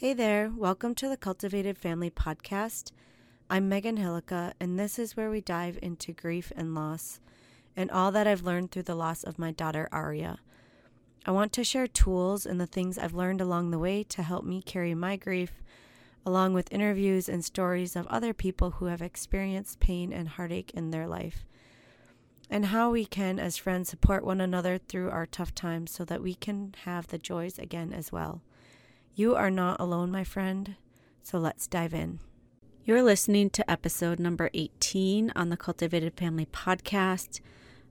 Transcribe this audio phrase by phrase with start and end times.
[0.00, 2.92] Hey there, welcome to the Cultivated Family Podcast.
[3.50, 7.18] I'm Megan Hillica, and this is where we dive into grief and loss
[7.76, 10.38] and all that I've learned through the loss of my daughter Aria.
[11.26, 14.44] I want to share tools and the things I've learned along the way to help
[14.44, 15.64] me carry my grief,
[16.24, 20.92] along with interviews and stories of other people who have experienced pain and heartache in
[20.92, 21.44] their life,
[22.48, 26.22] and how we can, as friends, support one another through our tough times so that
[26.22, 28.42] we can have the joys again as well.
[29.18, 30.76] You are not alone, my friend,
[31.24, 32.20] so let's dive in.
[32.84, 37.40] You're listening to episode number 18 on the Cultivated Family Podcast.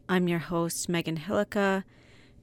[0.08, 1.84] I'm your host, Megan Hillica,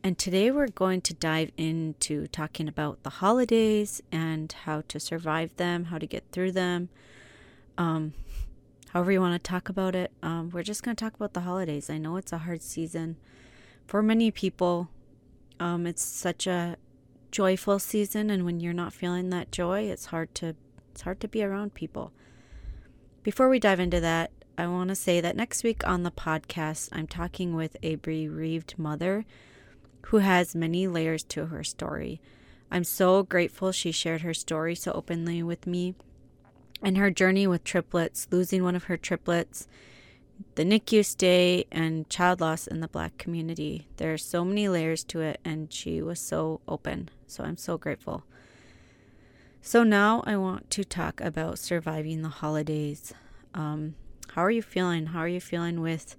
[0.02, 5.56] and today we're going to dive into talking about the holidays and how to survive
[5.56, 6.90] them, how to get through them.
[7.78, 8.12] Um,
[8.90, 10.12] however, you want to talk about it.
[10.22, 11.88] Um, we're just going to talk about the holidays.
[11.88, 13.16] I know it's a hard season
[13.86, 14.90] for many people.
[15.58, 16.76] Um, it's such a
[17.34, 20.54] joyful season and when you're not feeling that joy, it's hard to
[20.92, 22.12] it's hard to be around people.
[23.24, 26.90] Before we dive into that, I want to say that next week on the podcast,
[26.92, 29.24] I'm talking with a bereaved mother
[30.02, 32.20] who has many layers to her story.
[32.70, 35.96] I'm so grateful she shared her story so openly with me
[36.84, 39.66] and her journey with triplets, losing one of her triplets,
[40.54, 43.88] the NICU stay, and child loss in the black community.
[43.96, 47.08] There are so many layers to it, and she was so open.
[47.26, 48.24] So I'm so grateful.
[49.60, 53.14] So now I want to talk about surviving the holidays.
[53.54, 53.94] Um,
[54.34, 55.06] how are you feeling?
[55.06, 56.16] How are you feeling with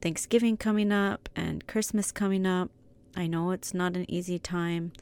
[0.00, 2.70] Thanksgiving coming up and Christmas coming up?
[3.16, 4.92] I know it's not an easy time.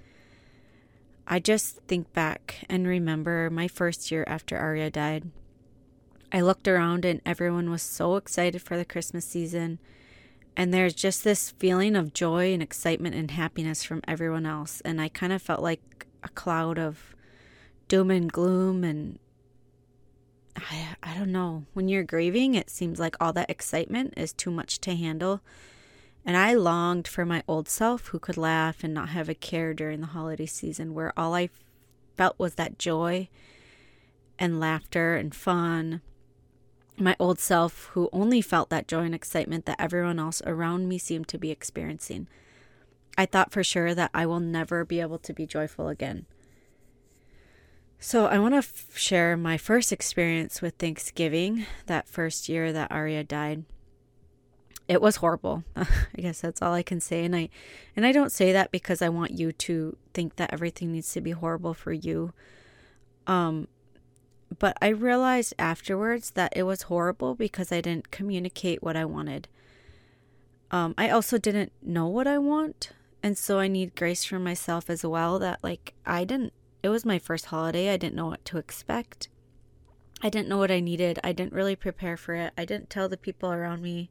[1.26, 5.30] I just think back and remember my first year after Aria died.
[6.32, 9.78] I looked around and everyone was so excited for the Christmas season.
[10.56, 14.80] And there's just this feeling of joy and excitement and happiness from everyone else.
[14.82, 17.14] And I kind of felt like a cloud of
[17.88, 18.82] doom and gloom.
[18.82, 19.18] And
[20.56, 21.64] I, I don't know.
[21.74, 25.42] When you're grieving, it seems like all that excitement is too much to handle.
[26.24, 29.74] And I longed for my old self who could laugh and not have a care
[29.74, 31.50] during the holiday season, where all I
[32.16, 33.28] felt was that joy
[34.38, 36.00] and laughter and fun
[37.02, 40.98] my old self who only felt that joy and excitement that everyone else around me
[40.98, 42.28] seemed to be experiencing.
[43.16, 46.26] I thought for sure that I will never be able to be joyful again.
[47.98, 52.90] So, I want to f- share my first experience with Thanksgiving, that first year that
[52.90, 53.64] Aria died.
[54.88, 55.62] It was horrible.
[55.76, 55.86] I
[56.16, 57.48] guess that's all I can say and I
[57.94, 61.20] and I don't say that because I want you to think that everything needs to
[61.20, 62.32] be horrible for you.
[63.26, 63.68] Um
[64.58, 69.48] but I realized afterwards that it was horrible because I didn't communicate what I wanted.
[70.70, 72.90] Um, I also didn't know what I want.
[73.22, 76.52] And so I need grace for myself as well that, like, I didn't,
[76.82, 77.90] it was my first holiday.
[77.90, 79.28] I didn't know what to expect.
[80.22, 81.20] I didn't know what I needed.
[81.22, 82.52] I didn't really prepare for it.
[82.56, 84.10] I didn't tell the people around me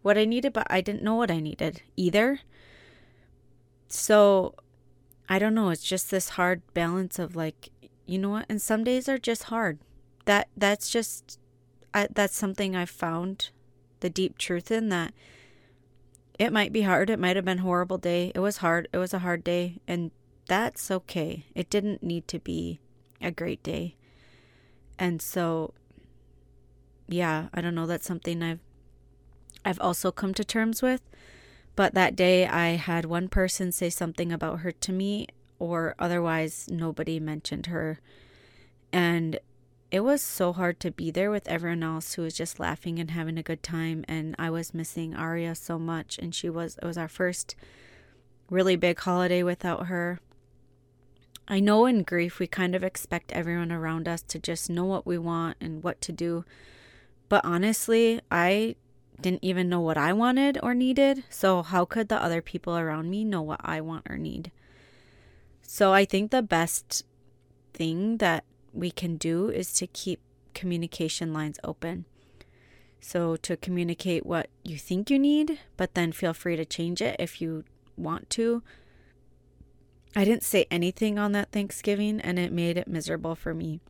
[0.00, 2.40] what I needed, but I didn't know what I needed either.
[3.88, 4.54] So
[5.28, 5.68] I don't know.
[5.68, 7.70] It's just this hard balance of like,
[8.12, 8.44] you know what?
[8.46, 9.78] And some days are just hard.
[10.26, 11.40] That that's just
[11.94, 13.48] I, that's something I've found
[14.00, 15.14] the deep truth in that
[16.38, 17.08] it might be hard.
[17.08, 18.30] It might have been horrible day.
[18.34, 18.86] It was hard.
[18.92, 20.10] It was a hard day and
[20.46, 21.46] that's okay.
[21.54, 22.80] It didn't need to be
[23.22, 23.96] a great day.
[24.98, 25.72] And so
[27.08, 28.60] yeah, I don't know that's something I've
[29.64, 31.00] I've also come to terms with.
[31.76, 35.28] But that day I had one person say something about her to me
[35.62, 38.00] or otherwise nobody mentioned her.
[38.92, 39.38] And
[39.92, 43.12] it was so hard to be there with everyone else who was just laughing and
[43.12, 46.84] having a good time and I was missing Aria so much and she was it
[46.84, 47.54] was our first
[48.50, 50.18] really big holiday without her.
[51.46, 55.06] I know in grief we kind of expect everyone around us to just know what
[55.06, 56.44] we want and what to do.
[57.28, 58.74] But honestly, I
[59.20, 63.10] didn't even know what I wanted or needed, so how could the other people around
[63.10, 64.50] me know what I want or need?
[65.74, 67.02] So I think the best
[67.72, 70.20] thing that we can do is to keep
[70.52, 72.04] communication lines open.
[73.00, 77.16] So to communicate what you think you need, but then feel free to change it
[77.18, 77.64] if you
[77.96, 78.62] want to.
[80.14, 83.80] I didn't say anything on that Thanksgiving and it made it miserable for me.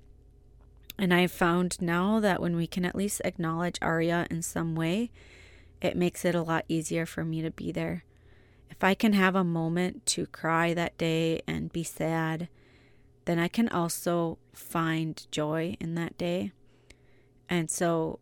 [0.96, 4.76] And I have found now that when we can at least acknowledge Aria in some
[4.76, 5.10] way,
[5.80, 8.04] it makes it a lot easier for me to be there.
[8.72, 12.48] If I can have a moment to cry that day and be sad,
[13.24, 16.52] then I can also find joy in that day.
[17.48, 18.18] And so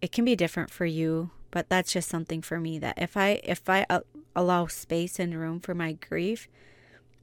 [0.00, 3.40] it can be different for you, but that's just something for me that if I
[3.42, 4.00] if I uh,
[4.36, 6.48] allow space and room for my grief,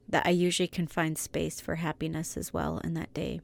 [0.08, 3.40] that I usually can find space for happiness as well in that day.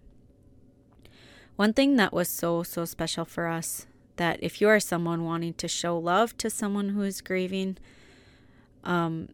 [1.56, 3.86] One thing that was so, so special for us
[4.16, 7.78] that if you are someone wanting to show love to someone who is grieving,
[8.84, 9.28] um,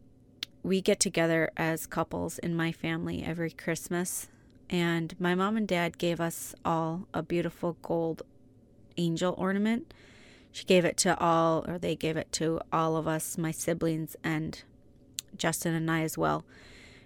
[0.63, 4.27] we get together as couples in my family every Christmas.
[4.69, 8.21] And my mom and dad gave us all a beautiful gold
[8.97, 9.93] angel ornament.
[10.51, 14.15] She gave it to all, or they gave it to all of us, my siblings,
[14.23, 14.61] and
[15.37, 16.43] Justin and I as well.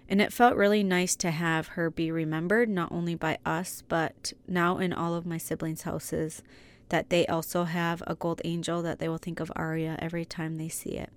[0.08, 4.34] And it felt really nice to have her be remembered, not only by us, but
[4.46, 6.42] now in all of my siblings' houses,
[6.90, 10.56] that they also have a gold angel that they will think of Aria every time
[10.56, 11.10] they see it.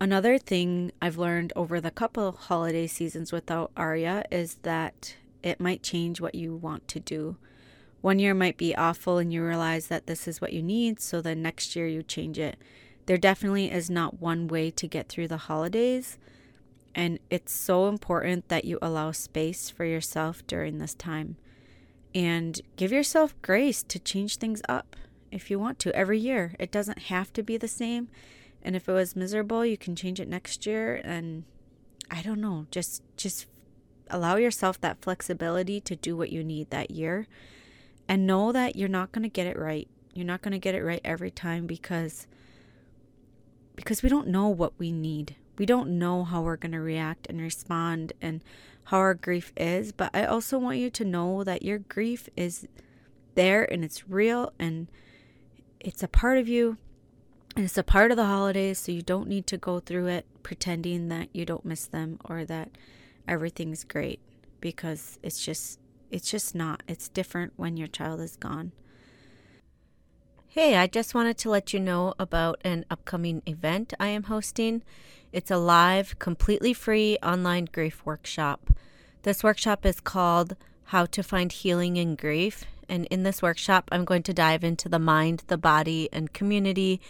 [0.00, 5.82] Another thing I've learned over the couple holiday seasons without Aria is that it might
[5.82, 7.36] change what you want to do.
[8.00, 11.20] One year might be awful and you realize that this is what you need, so
[11.20, 12.56] the next year you change it.
[13.06, 16.16] There definitely is not one way to get through the holidays,
[16.94, 21.36] and it's so important that you allow space for yourself during this time
[22.14, 24.94] and give yourself grace to change things up
[25.32, 26.54] if you want to every year.
[26.60, 28.08] It doesn't have to be the same.
[28.62, 31.44] And if it was miserable, you can change it next year and
[32.10, 33.46] I don't know, just just
[34.10, 37.26] allow yourself that flexibility to do what you need that year
[38.08, 39.86] and know that you're not going to get it right.
[40.14, 42.26] You're not going to get it right every time because
[43.76, 45.36] because we don't know what we need.
[45.58, 48.42] We don't know how we're going to react and respond and
[48.84, 52.66] how our grief is, but I also want you to know that your grief is
[53.34, 54.88] there and it's real and
[55.78, 56.78] it's a part of you
[57.56, 61.08] it's a part of the holidays, so you don't need to go through it pretending
[61.08, 62.70] that you don't miss them or that
[63.26, 64.20] everything's great
[64.60, 65.78] because it's just
[66.10, 66.82] it's just not.
[66.88, 68.72] It's different when your child is gone.
[70.46, 74.82] Hey, I just wanted to let you know about an upcoming event I am hosting.
[75.30, 78.70] It's a live, completely free online grief workshop.
[79.22, 82.64] This workshop is called How to Find Healing in Grief.
[82.88, 87.02] And in this workshop, I'm going to dive into the mind, the body, and community,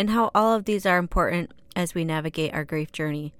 [0.00, 3.34] and how all of these are important as we navigate our grief journey.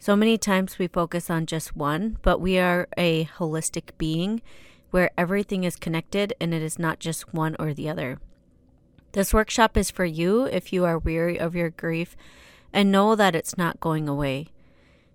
[0.00, 4.42] So many times we focus on just one, but we are a holistic being
[4.90, 8.18] where everything is connected and it is not just one or the other.
[9.12, 12.16] This workshop is for you if you are weary of your grief
[12.72, 14.48] and know that it's not going away.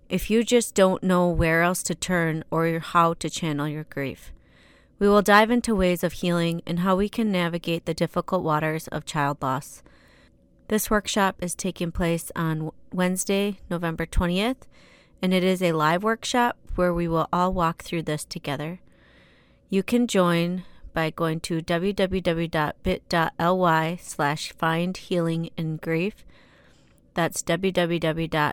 [0.08, 4.32] If you just don't know where else to turn or how to channel your grief.
[4.98, 8.88] We will dive into ways of healing and how we can navigate the difficult waters
[8.88, 9.82] of child loss.
[10.68, 14.62] This workshop is taking place on Wednesday, November 20th,
[15.22, 18.80] and it is a live workshop where we will all walk through this together.
[19.70, 22.48] You can join by going to www.bit.ly
[24.02, 26.24] slash find healing in grief.
[27.14, 28.50] That's www.bit.ly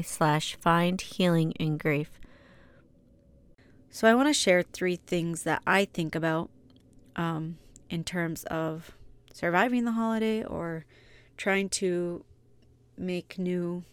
[0.00, 2.10] slash find healing in grief.
[3.90, 6.48] So I want to share three things that I think about
[7.14, 7.58] um,
[7.90, 8.96] in terms of
[9.36, 10.86] surviving the holiday or
[11.36, 12.24] trying to
[12.96, 13.84] make new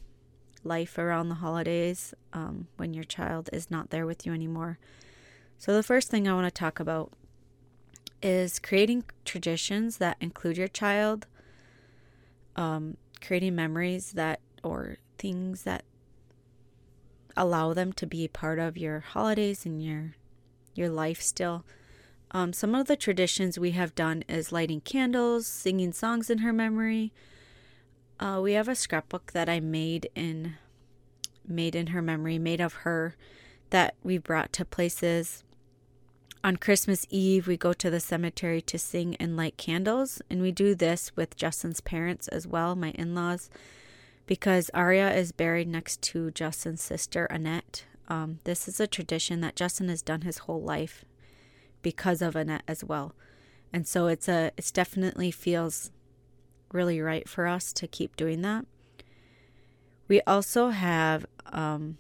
[0.64, 4.80] life around the holidays um, when your child is not there with you anymore.
[5.58, 7.12] So, the first thing I want to talk about
[8.22, 11.28] is creating traditions that include your child,
[12.56, 15.84] um, creating memories that or things that
[17.36, 20.16] allow them to be part of your holidays and your
[20.74, 21.66] your life still.
[22.34, 26.52] Um, some of the traditions we have done is lighting candles, singing songs in her
[26.52, 27.14] memory.
[28.20, 30.56] Uh, we have a scrapbook that I made in
[31.46, 33.16] made in her memory, made of her,
[33.70, 35.44] that we brought to places.
[36.42, 40.54] On Christmas Eve, we go to the cemetery to sing and light candles, and we
[40.54, 43.50] do this with Justin's parents as well, my in laws,
[44.26, 47.86] because Aria is buried next to Justin's sister Annette.
[48.08, 51.04] Um, this is a tradition that Justin has done his whole life
[51.84, 53.14] because of Annette as well.
[53.72, 55.92] And so it's a it's definitely feels
[56.72, 58.66] really right for us to keep doing that.
[60.08, 61.98] We also have um,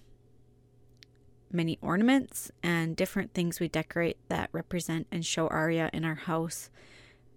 [1.52, 6.70] many ornaments and different things we decorate that represent and show Aria in our house,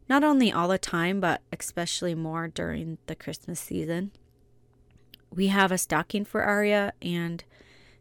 [0.08, 4.10] not only all the time, but especially more during the Christmas season.
[5.30, 7.44] We have a stocking for Aria, and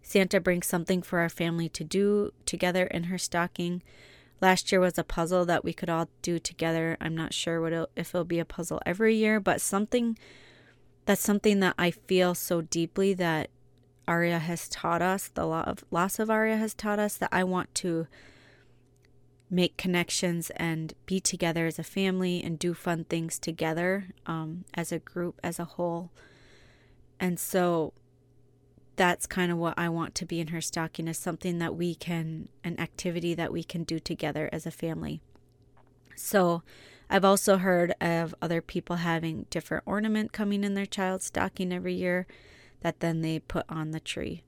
[0.01, 3.83] Santa brings something for our family to do together in her stocking.
[4.41, 6.97] Last year was a puzzle that we could all do together.
[6.99, 10.17] I'm not sure what it'll, if it'll be a puzzle every year, but something
[11.05, 13.49] that's something that I feel so deeply that
[14.07, 15.45] Aria has taught us, the
[15.91, 18.07] loss of Aria has taught us that I want to
[19.49, 24.91] make connections and be together as a family and do fun things together um, as
[24.91, 26.11] a group, as a whole.
[27.19, 27.93] And so
[28.95, 31.95] that's kind of what I want to be in her stocking is something that we
[31.95, 35.21] can, an activity that we can do together as a family.
[36.15, 36.63] So
[37.09, 41.93] I've also heard of other people having different ornament coming in their child's stocking every
[41.93, 42.25] year
[42.81, 44.43] that then they put on the tree.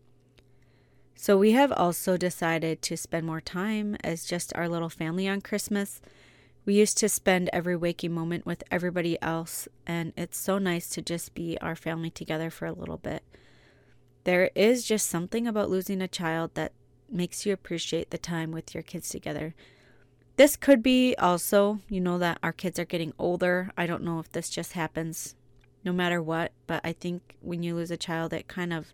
[1.16, 5.42] So we have also decided to spend more time as just our little family on
[5.42, 6.00] Christmas.
[6.63, 11.01] We used to spend every waking moment with everybody else, and it's so nice to
[11.01, 13.24] just be our family together for a little bit.
[14.27, 16.74] There is just something about losing a child that
[17.10, 19.55] makes you appreciate the time with your kids together.
[20.36, 23.72] This could be also, you know, that our kids are getting older.
[23.77, 25.36] I don't know if this just happens
[25.86, 28.93] no matter what, but I think when you lose a child, it kind of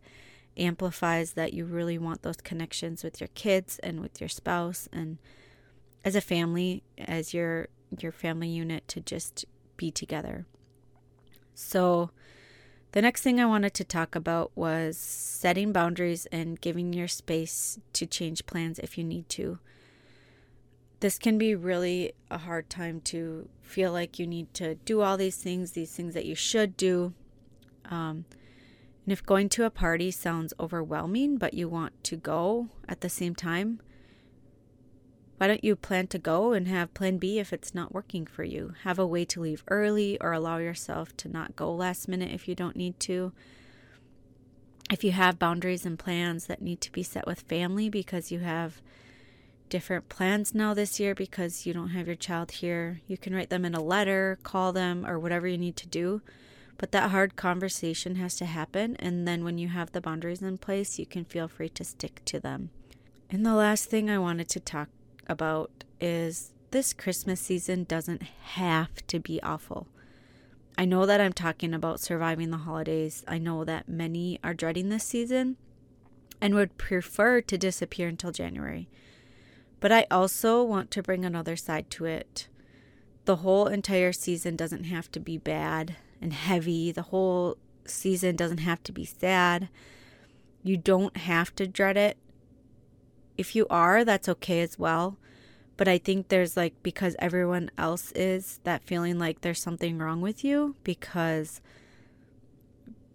[0.55, 5.17] amplifies that you really want those connections with your kids and with your spouse and
[6.05, 9.45] as a family, as your your family unit to just
[9.77, 10.45] be together.
[11.55, 12.11] So
[12.93, 17.79] the next thing I wanted to talk about was setting boundaries and giving your space
[17.93, 19.57] to change plans if you need to.
[20.99, 25.17] This can be really a hard time to feel like you need to do all
[25.17, 27.13] these things, these things that you should do.
[27.89, 28.25] Um,
[29.05, 33.09] and if going to a party sounds overwhelming, but you want to go at the
[33.09, 33.81] same time,
[35.43, 38.45] why don't you plan to go and have plan B if it's not working for
[38.45, 38.75] you?
[38.83, 42.47] Have a way to leave early or allow yourself to not go last minute if
[42.47, 43.33] you don't need to.
[44.89, 48.39] If you have boundaries and plans that need to be set with family because you
[48.39, 48.81] have
[49.67, 53.49] different plans now this year because you don't have your child here, you can write
[53.49, 56.21] them in a letter, call them, or whatever you need to do.
[56.77, 60.57] But that hard conversation has to happen, and then when you have the boundaries in
[60.57, 62.69] place, you can feel free to stick to them.
[63.29, 64.87] And the last thing I wanted to talk
[65.27, 69.87] about is this Christmas season doesn't have to be awful.
[70.77, 73.23] I know that I'm talking about surviving the holidays.
[73.27, 75.57] I know that many are dreading this season
[76.41, 78.89] and would prefer to disappear until January.
[79.79, 82.47] But I also want to bring another side to it.
[83.25, 86.91] The whole entire season doesn't have to be bad and heavy.
[86.91, 89.69] The whole season doesn't have to be sad.
[90.63, 92.17] You don't have to dread it
[93.37, 95.17] if you are, that's okay as well.
[95.75, 100.21] But I think there's like, because everyone else is, that feeling like there's something wrong
[100.21, 101.61] with you because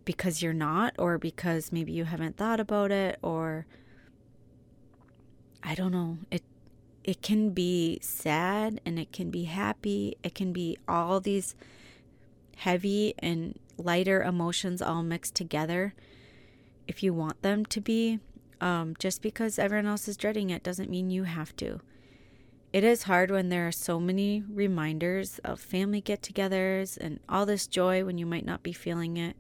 [0.05, 3.67] because you're not or because maybe you haven't thought about it or
[5.63, 6.17] I don't know.
[6.31, 6.43] It
[7.05, 10.17] it can be sad and it can be happy.
[10.23, 11.55] It can be all these
[12.57, 15.95] heavy and lighter emotions all mixed together
[16.87, 18.19] if you want them to be.
[18.61, 21.81] Um, just because everyone else is dreading it doesn't mean you have to.
[22.73, 27.47] It is hard when there are so many reminders of family get togethers and all
[27.47, 29.37] this joy when you might not be feeling it.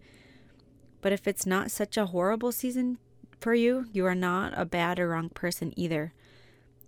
[1.03, 2.99] But if it's not such a horrible season
[3.41, 6.13] for you, you are not a bad or wrong person either.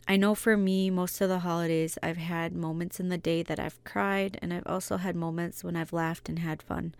[0.08, 3.60] I know for me, most of the holidays, I've had moments in the day that
[3.60, 6.94] I've cried, and I've also had moments when I've laughed and had fun.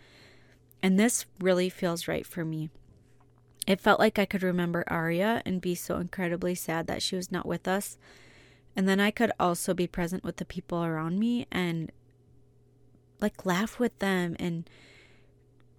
[0.83, 2.69] And this really feels right for me.
[3.67, 7.31] It felt like I could remember Aria and be so incredibly sad that she was
[7.31, 7.99] not with us.
[8.75, 11.93] And then I could also be present with the people around me and
[13.21, 14.69] like laugh with them and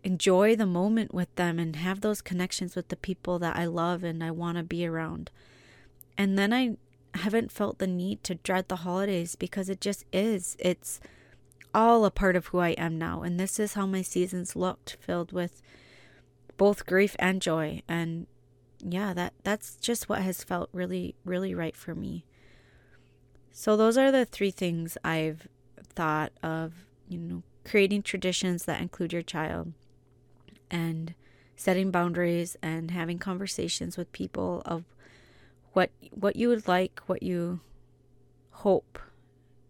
[0.03, 4.03] enjoy the moment with them and have those connections with the people that I love
[4.03, 5.31] and I want to be around.
[6.17, 6.77] And then I
[7.15, 10.55] haven't felt the need to dread the holidays because it just is.
[10.59, 10.99] It's
[11.73, 13.21] all a part of who I am now.
[13.21, 15.61] And this is how my seasons looked, filled with
[16.61, 17.81] both grief and joy.
[17.87, 18.27] And
[18.83, 22.23] yeah that that's just what has felt really really right for me.
[23.51, 25.47] So those are the three things i've
[25.81, 29.73] thought of you know creating traditions that include your child
[30.69, 31.15] and
[31.55, 34.83] setting boundaries and having conversations with people of
[35.73, 37.59] what what you would like what you
[38.51, 38.99] hope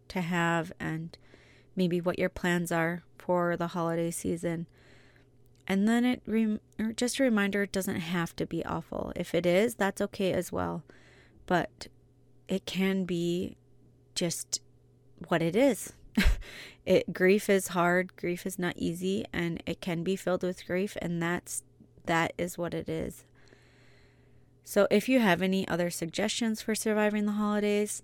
[0.09, 1.17] to have and
[1.73, 4.67] maybe what your plans are for the holiday season
[5.71, 6.21] and then it
[6.97, 9.13] just a reminder it doesn't have to be awful.
[9.15, 10.83] If it is, that's okay as well.
[11.45, 11.87] But
[12.49, 13.55] it can be
[14.13, 14.59] just
[15.29, 15.93] what it is.
[16.85, 20.97] it grief is hard, grief is not easy and it can be filled with grief
[21.01, 21.63] and that's
[22.05, 23.23] that is what it is.
[24.65, 28.03] So if you have any other suggestions for surviving the holidays,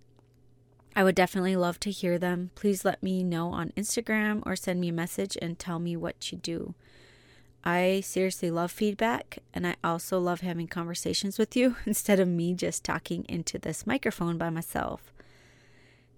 [0.95, 2.51] I would definitely love to hear them.
[2.55, 6.31] Please let me know on Instagram or send me a message and tell me what
[6.31, 6.74] you do.
[7.64, 12.54] I seriously love feedback and I also love having conversations with you instead of me
[12.54, 15.12] just talking into this microphone by myself.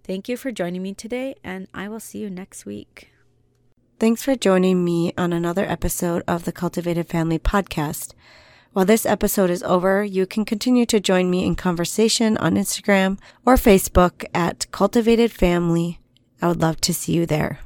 [0.09, 3.11] Thank you for joining me today, and I will see you next week.
[3.99, 8.15] Thanks for joining me on another episode of the Cultivated Family Podcast.
[8.73, 13.19] While this episode is over, you can continue to join me in conversation on Instagram
[13.45, 15.99] or Facebook at Cultivated Family.
[16.41, 17.59] I would love to see you there.